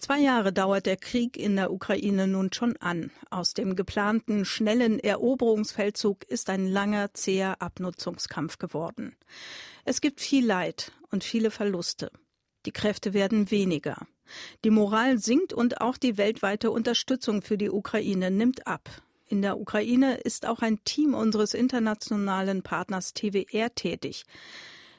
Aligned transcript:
Zwei 0.00 0.18
Jahre 0.18 0.50
dauert 0.50 0.86
der 0.86 0.96
Krieg 0.96 1.36
in 1.36 1.56
der 1.56 1.70
Ukraine 1.70 2.26
nun 2.26 2.50
schon 2.54 2.74
an. 2.78 3.10
Aus 3.28 3.52
dem 3.52 3.76
geplanten 3.76 4.46
schnellen 4.46 4.98
Eroberungsfeldzug 4.98 6.24
ist 6.24 6.48
ein 6.48 6.66
langer, 6.66 7.12
zäher 7.12 7.60
Abnutzungskampf 7.60 8.56
geworden. 8.56 9.14
Es 9.84 10.00
gibt 10.00 10.22
viel 10.22 10.46
Leid 10.46 10.92
und 11.10 11.22
viele 11.22 11.50
Verluste. 11.50 12.10
Die 12.64 12.72
Kräfte 12.72 13.12
werden 13.12 13.50
weniger. 13.50 14.06
Die 14.64 14.70
Moral 14.70 15.18
sinkt 15.18 15.52
und 15.52 15.82
auch 15.82 15.98
die 15.98 16.16
weltweite 16.16 16.70
Unterstützung 16.70 17.42
für 17.42 17.58
die 17.58 17.70
Ukraine 17.70 18.30
nimmt 18.30 18.66
ab. 18.66 18.88
In 19.26 19.42
der 19.42 19.60
Ukraine 19.60 20.16
ist 20.16 20.46
auch 20.46 20.60
ein 20.60 20.82
Team 20.84 21.12
unseres 21.12 21.52
internationalen 21.52 22.62
Partners 22.62 23.12
TWR 23.12 23.74
tätig. 23.74 24.24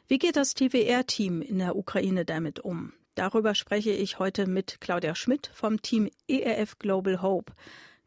Wie 0.07 0.19
geht 0.19 0.35
das 0.35 0.53
TWR-Team 0.53 1.41
in 1.41 1.57
der 1.57 1.75
Ukraine 1.75 2.23
damit 2.23 2.59
um? 2.59 2.93
Darüber 3.15 3.55
spreche 3.55 3.91
ich 3.91 4.19
heute 4.19 4.47
mit 4.47 4.79
Claudia 4.79 5.15
Schmidt 5.15 5.51
vom 5.53 5.81
Team 5.81 6.09
ERF 6.27 6.79
Global 6.79 7.21
Hope. 7.21 7.53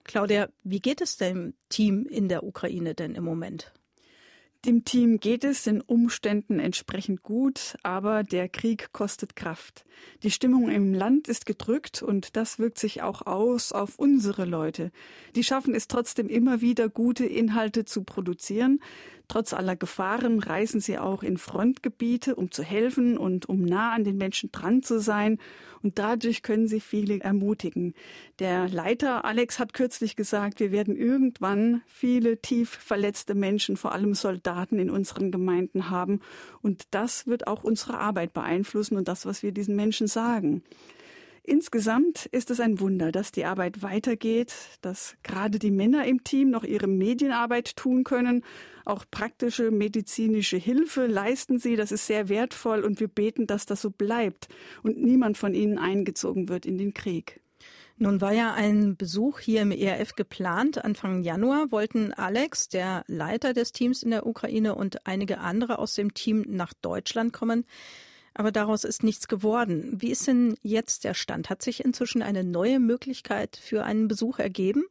Claudia, 0.03 0.49
wie 0.63 0.81
geht 0.81 1.01
es 1.01 1.17
dem 1.17 1.55
Team 1.69 2.07
in 2.07 2.29
der 2.29 2.43
Ukraine 2.43 2.95
denn 2.95 3.15
im 3.15 3.25
Moment? 3.25 3.73
Dem 4.65 4.83
Team 4.83 5.21
geht 5.21 5.45
es 5.45 5.65
den 5.65 5.83
Umständen 5.83 6.59
entsprechend 6.59 7.23
gut, 7.23 7.77
aber 7.83 8.23
der 8.23 8.49
Krieg 8.49 8.93
kostet 8.93 9.37
Kraft. 9.37 9.85
Die 10.23 10.31
Stimmung 10.31 10.71
im 10.71 10.95
Land 10.95 11.29
ist 11.29 11.45
gedrückt 11.45 12.03
und 12.03 12.35
das 12.35 12.59
wirkt 12.59 12.79
sich 12.79 13.03
auch 13.03 13.27
aus 13.27 13.73
auf 13.73 13.99
unsere 13.99 14.47
Leute. 14.47 14.91
Die 15.37 15.45
schaffen 15.45 15.75
es 15.75 15.87
trotzdem 15.87 16.31
immer 16.31 16.63
wieder, 16.63 16.89
gute 16.89 17.27
Inhalte 17.27 17.85
zu 17.85 18.05
produzieren. 18.05 18.81
Trotz 19.29 19.55
aller 19.55 19.75
Gefahren 19.75 20.39
reisen 20.39 20.81
sie 20.81 20.99
auch 20.99 21.23
in 21.23 21.39
Frontgebiete, 21.39 22.35
um 22.35 22.51
zu 22.51 22.63
helfen 22.63 23.17
und 23.17 23.49
um 23.49 23.65
nah 23.65 23.93
an 23.93 24.05
den 24.05 24.19
Menschen 24.19 24.53
dran 24.53 24.83
zu 24.83 25.01
sein. 25.01 25.39
Und 25.83 25.99
dadurch 25.99 26.43
können 26.43 26.69
sie 26.69 26.81
viele 26.81 27.21
ermutigen. 27.21 27.95
Der 28.39 28.69
Leiter 28.69 29.25
Alex 29.25 29.59
hat 29.59 29.75
kürzlich 29.75 30.17
gesagt, 30.17 30.61
wir 30.61 30.73
werden 30.73 30.97
irgendwann 30.97 31.83
viele 31.87 32.41
tief 32.41 32.71
verletzte 32.71 33.35
Menschen, 33.35 33.77
vor 33.77 33.93
allem 33.93 34.15
Soldaten 34.15 34.79
in 34.79 34.91
unseren 34.91 35.31
Gemeinden 35.31 35.91
haben. 35.91 36.21
Und 36.63 36.85
das 36.91 37.27
wird 37.27 37.47
auch 37.47 37.65
unsere 37.65 37.99
Arbeit 37.99 38.33
beeinflussen 38.35 38.97
und 38.97 39.09
das, 39.09 39.27
was 39.27 39.43
wir 39.43 39.53
diesen 39.53 39.77
Menschen 39.77 40.07
sagen. 40.07 40.63
Insgesamt 41.47 42.25
ist 42.33 42.51
es 42.51 42.59
ein 42.59 42.81
Wunder, 42.81 43.13
dass 43.13 43.31
die 43.31 43.45
Arbeit 43.45 43.83
weitergeht, 43.83 44.55
dass 44.81 45.15
gerade 45.23 45.59
die 45.59 45.71
Männer 45.71 46.07
im 46.07 46.25
Team 46.25 46.49
noch 46.49 46.65
ihre 46.65 46.87
Medienarbeit 46.87 47.77
tun 47.77 48.03
können. 48.03 48.43
Auch 48.87 49.05
praktische 49.11 49.71
medizinische 49.71 50.57
Hilfe 50.57 51.07
leisten 51.07 51.59
sie. 51.59 51.77
Das 51.77 51.93
ist 51.93 52.07
sehr 52.07 52.31
wertvoll 52.31 52.81
und 52.81 52.99
wir 52.99 53.09
beten, 53.09 53.47
dass 53.47 53.67
das 53.67 53.83
so 53.83 53.91
bleibt 53.91 54.49
und 54.83 54.97
niemand 54.97 55.37
von 55.37 55.53
ihnen 55.53 55.77
eingezogen 55.77 56.49
wird 56.49 56.65
in 56.65 56.79
den 56.79 56.95
Krieg. 56.95 57.43
Nun 57.99 58.23
war 58.23 58.33
ja 58.33 58.55
ein 58.55 58.97
Besuch 58.97 59.39
hier 59.39 59.61
im 59.61 59.71
ERF 59.71 60.15
geplant. 60.15 60.83
Anfang 60.83 61.21
Januar 61.21 61.71
wollten 61.71 62.15
Alex, 62.15 62.69
der 62.69 63.05
Leiter 63.07 63.53
des 63.53 63.73
Teams 63.73 64.03
in 64.03 64.13
der 64.13 64.27
Ukraine 64.27 64.77
und 64.77 65.07
einige 65.07 65.41
andere 65.41 65.79
aus 65.79 65.95
dem 65.95 66.15
Team 66.15 66.47
nach 66.49 66.73
Deutschland 66.73 67.35
kommen 67.35 67.67
aber 68.35 68.53
daraus 68.53 68.85
ist 68.85 69.03
nichts 69.03 69.29
geworden. 69.29 69.95
Wie 69.97 70.11
ist 70.11 70.27
denn 70.27 70.57
jetzt 70.63 71.05
der 71.05 71.15
Stand? 71.15 71.51
Hat 71.51 71.63
sich 71.63 71.85
inzwischen 71.85 72.23
eine 72.23 72.45
neue 72.45 72.81
Möglichkeit 72.81 73.59
für 73.61 73.85
einen 73.85 74.09
Besuch 74.09 74.39
ergeben? 74.39 74.85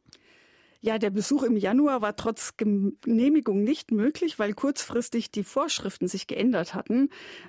Ja, 0.86 0.98
der 0.98 1.08
Besuch 1.08 1.44
im 1.44 1.56
Januar 1.56 2.02
war 2.02 2.14
trotz 2.14 2.58
Genehmigung 2.58 3.64
nicht 3.64 3.90
möglich, 3.90 4.38
weil 4.38 4.52
kurzfristig 4.52 5.30
die 5.30 5.42
Vorschriften 5.42 6.08
sich 6.08 6.26
geändert 6.26 6.74
hatten. 6.74 7.08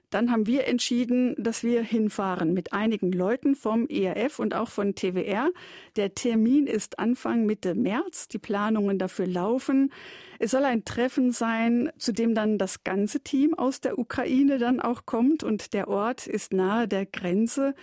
Dann 0.09 0.31
haben 0.31 0.47
wir 0.47 0.67
entschieden, 0.67 1.35
dass 1.37 1.61
wir 1.61 1.83
hinfahren 1.83 2.53
mit 2.53 2.71
einigen 2.71 3.11
Leuten 3.11 3.55
vom 3.55 3.89
ERF 3.89 4.39
und 4.39 4.55
auch 4.55 4.69
von 4.69 4.95
TWR. 4.95 5.49
Der 5.97 6.15
Termin 6.15 6.65
ist 6.65 6.97
Anfang 6.97 7.45
Mitte 7.45 7.75
März. 7.75 8.29
Die 8.29 8.37
Planungen 8.37 8.99
dafür 8.99 9.27
laufen. 9.27 9.91
Es 10.39 10.51
soll 10.51 10.63
ein 10.63 10.85
Treffen 10.85 11.33
sein, 11.33 11.91
zu 11.97 12.13
dem 12.13 12.35
dann 12.35 12.57
das 12.57 12.85
ganze 12.85 13.19
Team 13.19 13.53
aus 13.53 13.81
der 13.81 13.99
Ukraine 13.99 14.59
dann 14.59 14.79
auch 14.79 15.05
kommt 15.05 15.43
und 15.43 15.73
der 15.73 15.89
Ort 15.89 16.25
ist 16.25 16.53
nahe 16.53 16.87
der 16.87 17.05
Grenze. 17.05 17.75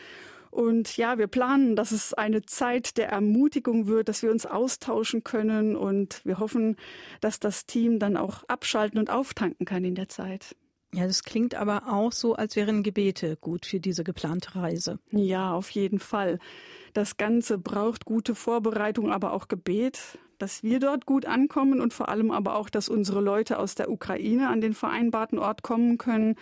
Und 0.53 0.99
ja, 0.99 1.17
wir 1.17 1.29
planen, 1.29 1.77
dass 1.77 1.93
es 1.93 2.13
eine 2.13 2.43
Zeit 2.43 2.99
der 2.99 3.09
Ermutigung 3.09 3.87
wird, 3.87 4.11
dass 4.11 4.23
wir 4.23 4.31
uns 4.31 4.45
austauschen 4.45 5.25
können 5.25 5.77
und 5.77 6.21
wir 6.27 6.39
hoffen, 6.39 6.77
dass 7.23 7.41
das 7.41 7.65
Team 7.65 7.99
dann 7.99 8.19
auch 8.19 8.45
abschalten 8.49 8.99
und 8.99 9.09
auftanken 9.09 9.65
kann 9.65 9.83
in 9.83 9.95
der 9.95 10.11
Zeit. 10.11 10.55
Ja, 10.93 11.07
das 11.07 11.25
klingt 11.25 11.55
aber 11.55 11.85
auch 11.89 12.13
so, 12.13 12.35
als 12.35 12.55
wären 12.55 12.83
Gebete 12.83 13.37
gut 13.41 13.65
für 13.65 13.81
diese 13.81 14.05
geplante 14.05 14.55
Reise. 14.55 14.99
Ja, 15.11 15.55
auf 15.55 15.71
jeden 15.71 15.99
Fall. 15.99 16.39
Das 16.93 17.17
Ganze 17.17 17.57
braucht 17.57 18.05
gute 18.05 18.35
Vorbereitung, 18.35 19.11
aber 19.11 19.33
auch 19.33 19.49
Gebet, 19.49 20.19
dass 20.43 20.65
wir 20.65 20.81
dort 20.81 21.07
gut 21.07 21.25
ankommen 21.25 21.81
und 21.81 21.95
vor 21.95 22.09
allem 22.09 22.33
aber 22.33 22.57
auch, 22.57 22.69
dass 22.69 22.89
unsere 22.89 23.21
Leute 23.21 23.61
aus 23.61 23.77
der 23.77 23.89
Ukraine 23.89 24.49
an 24.49 24.61
den 24.61 24.75
vereinbarten 24.75 25.39
Ort 25.39 25.63
kommen 25.63 25.99
können. 25.99 26.35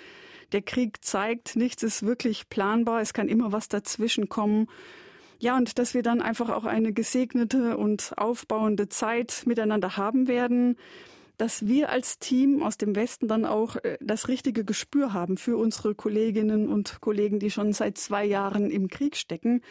Der 0.52 0.62
Krieg 0.62 1.04
zeigt, 1.04 1.54
nichts 1.54 1.82
ist 1.82 2.06
wirklich 2.06 2.48
planbar, 2.48 3.02
es 3.02 3.12
kann 3.12 3.28
immer 3.28 3.52
was 3.52 3.68
dazwischen 3.68 4.30
kommen. 4.30 4.68
Ja, 5.38 5.54
und 5.54 5.78
dass 5.78 5.92
wir 5.92 6.02
dann 6.02 6.22
einfach 6.22 6.48
auch 6.48 6.64
eine 6.64 6.94
gesegnete 6.94 7.76
und 7.76 8.14
aufbauende 8.16 8.88
Zeit 8.88 9.42
miteinander 9.44 9.98
haben 9.98 10.28
werden 10.28 10.76
dass 11.36 11.66
wir 11.66 11.88
als 11.88 12.18
Team 12.18 12.62
aus 12.62 12.76
dem 12.76 12.94
Westen 12.94 13.26
dann 13.26 13.46
auch 13.46 13.76
äh, 13.76 13.96
das 14.02 14.28
richtige 14.28 14.62
Gespür 14.62 15.14
haben 15.14 15.38
für 15.38 15.56
unsere 15.56 15.94
Kolleginnen 15.94 16.68
und 16.68 17.00
Kollegen, 17.00 17.38
die 17.38 17.50
schon 17.50 17.72
seit 17.72 17.96
zwei 17.96 18.26
Jahren 18.26 18.70
im 18.70 18.88
Krieg 18.88 19.16
stecken, 19.16 19.62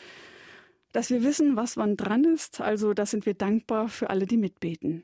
dass 0.92 1.10
wir 1.10 1.24
wissen, 1.24 1.56
was 1.56 1.78
wann 1.78 1.98
dran 1.98 2.24
ist. 2.24 2.62
Also 2.62 2.94
da 2.94 3.06
sind 3.06 3.26
wir 3.26 3.34
dankbar 3.34 3.90
für 3.90 4.10
alle, 4.10 4.26
die 4.26 4.38
mitbeten. 4.38 5.04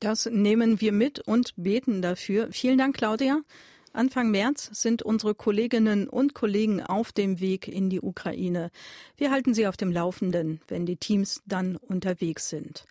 Das 0.00 0.26
nehmen 0.26 0.80
wir 0.80 0.92
mit 0.92 1.20
und 1.20 1.52
beten 1.56 2.02
dafür. 2.02 2.48
Vielen 2.50 2.78
Dank, 2.78 2.96
Claudia. 2.96 3.40
Anfang 3.92 4.30
März 4.30 4.70
sind 4.72 5.02
unsere 5.02 5.34
Kolleginnen 5.34 6.08
und 6.08 6.34
Kollegen 6.34 6.82
auf 6.82 7.12
dem 7.12 7.40
Weg 7.40 7.68
in 7.68 7.90
die 7.90 8.00
Ukraine. 8.00 8.70
Wir 9.16 9.30
halten 9.30 9.52
Sie 9.52 9.66
auf 9.66 9.76
dem 9.76 9.92
Laufenden, 9.92 10.60
wenn 10.66 10.86
die 10.86 10.96
Teams 10.96 11.42
dann 11.46 11.76
unterwegs 11.76 12.48
sind. 12.48 12.86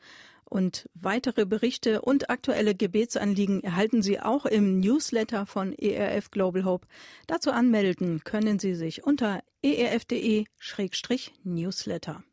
Und 0.51 0.88
weitere 0.94 1.45
Berichte 1.45 2.01
und 2.01 2.29
aktuelle 2.29 2.75
Gebetsanliegen 2.75 3.63
erhalten 3.63 4.01
Sie 4.01 4.19
auch 4.19 4.45
im 4.45 4.81
Newsletter 4.81 5.45
von 5.45 5.72
ERF 5.72 6.29
Global 6.29 6.66
Hope. 6.66 6.85
Dazu 7.25 7.51
anmelden 7.51 8.25
können 8.25 8.59
Sie 8.59 8.75
sich 8.75 9.06
unter 9.06 9.44
erf.de-newsletter. 9.63 12.25